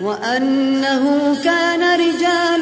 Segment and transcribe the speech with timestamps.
[0.00, 2.60] وأنه كان رجال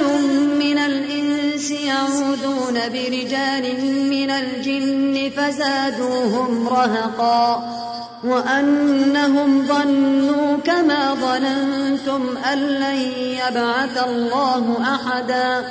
[0.59, 7.71] من الإنس يعودون برجال من الجن فزادوهم رهقا
[8.25, 12.99] وأنهم ظنوا كما ظننتم أن لن
[13.49, 15.65] يبعث الله أحدا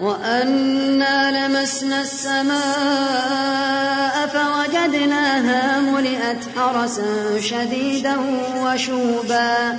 [0.00, 2.60] وأنا لمسنا السماء
[4.26, 8.16] فوجدناها ملئت حرسا شديدا
[8.64, 9.78] وشوبا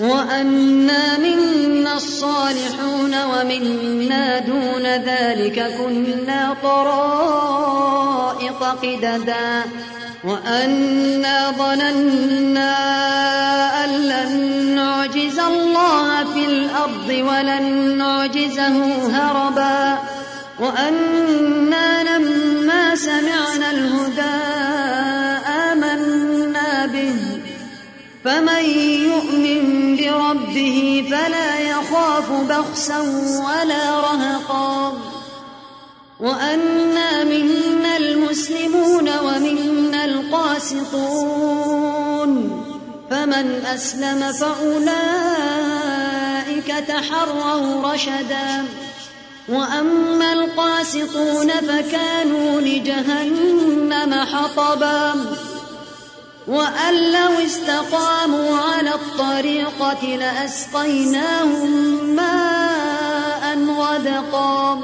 [0.00, 9.62] وأنا منا الصالحون ومنا دون ذلك كنا طرائق قددا.
[10.24, 12.74] وأنا ظننا
[13.84, 18.76] أن لن نعجز الله في الأرض ولن نعجزه
[19.12, 19.98] هربا.
[20.60, 24.03] وأنا لما سمعنا الهدى
[32.24, 33.00] يخاف بخسا
[33.44, 34.92] ولا رهقا.
[36.20, 40.94] وأنا منا المسلمون ومنا القاسطون.
[43.10, 45.04] فمن أسلم فأولئك
[46.88, 48.64] تحروا رشدا.
[49.48, 55.14] وأما القاسطون فكانوا لجهنم حطبا.
[56.48, 61.70] وأن لو استقاموا على الطريقة لأسقيناهم
[62.16, 64.80] ماء غدقا.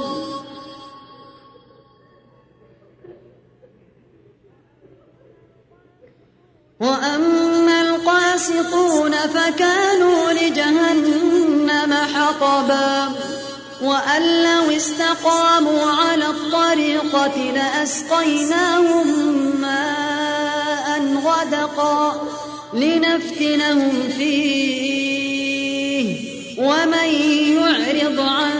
[6.81, 13.13] وأما القاسطون فكانوا لجهنم حطبا.
[13.83, 19.07] وأن لو استقاموا على الطريقة لأسقيناهم
[19.61, 20.20] ماء
[21.25, 22.29] غدقا
[22.75, 25.51] لنفتنهم فيه.
[26.59, 27.15] ومن
[27.57, 28.53] يعرض عن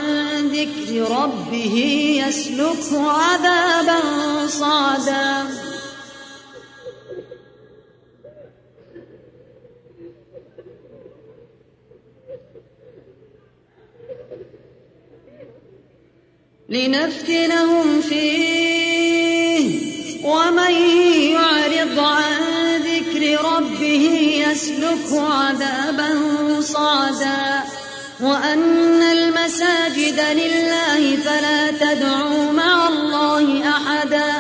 [0.49, 1.77] ذكر ربه
[2.29, 4.01] يسلكه عذابا
[4.47, 5.47] صعدا.
[16.69, 18.61] لنفتنهم فيه.
[20.25, 21.10] ومن
[24.91, 26.11] يسلكه عذابا
[26.61, 27.63] صعدا
[28.21, 34.33] وأن المساجد لله فلا تدعوا مع الله أحدا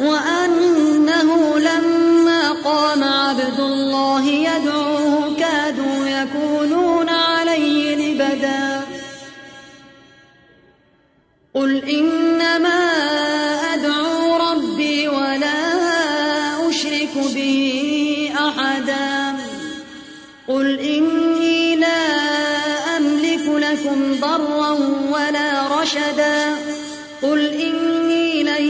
[0.00, 8.80] وأنه لما قام عبد الله يدعوه كادوا يكونون عليه لبدا
[11.54, 12.21] قل إنما
[23.82, 24.70] لكم ضرا
[25.12, 26.56] ولا رشدا
[27.22, 28.64] قل إني لن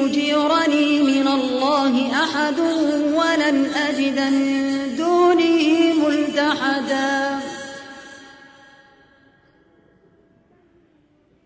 [0.00, 2.58] يجيرني من الله أحد
[3.14, 7.40] ولن أجد من دونه ملتحدا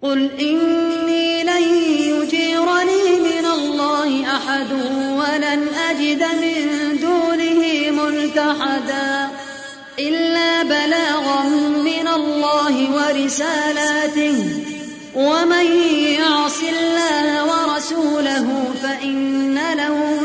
[0.03, 1.63] قل إني لن
[2.13, 4.73] يجيرني من الله أحد
[5.19, 9.29] ولن أجد من دونه ملتحدا
[9.99, 10.26] إلا
[10.87, 11.43] بلاغا
[11.85, 14.37] من الله ورسالاته.
[15.15, 15.67] ومن
[16.21, 20.16] يعص الله ورسوله فإن له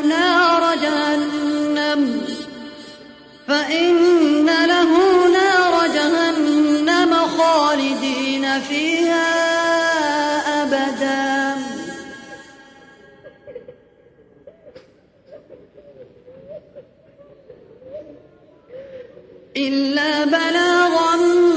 [19.57, 21.15] إلا بلاغا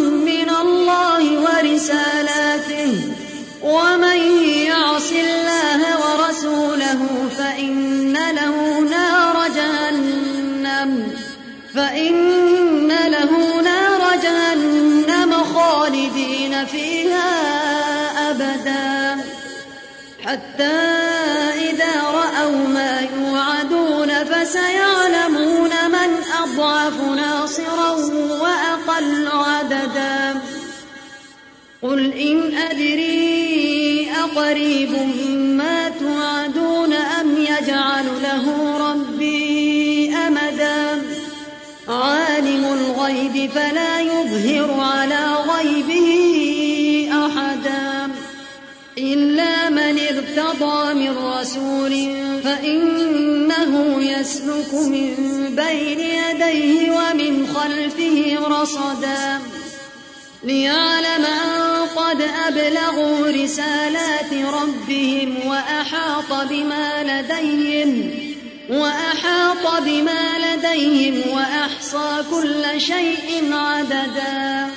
[0.08, 2.92] من الله ورسالاته.
[3.62, 4.18] ومن
[4.66, 11.12] يعص الله ورسوله فإن له نار جهنم.
[11.74, 17.30] فإن له نار جهنم خالدين فيها
[18.30, 19.24] أبدا.
[20.24, 20.80] حتى
[21.70, 26.10] إذا رأوا ما يوعدون فسيعلمون من
[26.42, 27.00] أضعف
[27.44, 27.90] ناصرا
[28.40, 30.40] وأقل عددا.
[31.82, 34.90] قل إن أدري أقريب
[35.36, 41.02] ما توعدون أم يجعل له ربي أمدا.
[41.88, 46.08] عالم الغيب فلا يظهر على غيبه
[47.26, 48.10] أحدا.
[48.98, 51.92] إلا من ارتضى من رسول
[54.24, 55.14] يسلك من
[55.56, 59.40] بين يديه ومن خلفه رصدا
[60.44, 68.10] ليعلم أن قد أبلغوا رسالات ربهم وأحاط بما لديهم
[68.70, 74.70] وأحاط بما لديهم وأحصى كل شيء عددا